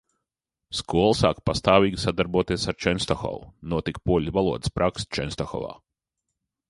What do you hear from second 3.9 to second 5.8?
poļu valodas prakse Čenstohovā.